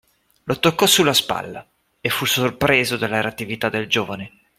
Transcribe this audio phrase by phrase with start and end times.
[0.45, 1.63] Lo toccò sulla spalla,
[2.01, 4.31] e fu sorpreso della reattività del giovane